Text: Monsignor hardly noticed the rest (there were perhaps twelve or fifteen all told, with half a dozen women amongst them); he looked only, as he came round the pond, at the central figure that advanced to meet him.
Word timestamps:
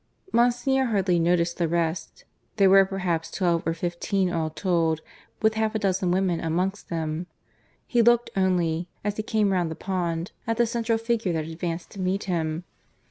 Monsignor 0.33 0.85
hardly 0.85 1.19
noticed 1.19 1.59
the 1.59 1.67
rest 1.67 2.25
(there 2.55 2.71
were 2.71 2.83
perhaps 2.85 3.29
twelve 3.29 3.61
or 3.67 3.75
fifteen 3.75 4.31
all 4.33 4.49
told, 4.49 5.01
with 5.43 5.53
half 5.53 5.75
a 5.75 5.77
dozen 5.77 6.09
women 6.09 6.39
amongst 6.39 6.89
them); 6.89 7.27
he 7.85 8.01
looked 8.01 8.31
only, 8.35 8.87
as 9.03 9.17
he 9.17 9.21
came 9.21 9.51
round 9.53 9.69
the 9.69 9.75
pond, 9.75 10.31
at 10.47 10.57
the 10.57 10.65
central 10.65 10.97
figure 10.97 11.33
that 11.33 11.45
advanced 11.45 11.91
to 11.91 12.01
meet 12.01 12.23
him. 12.23 12.63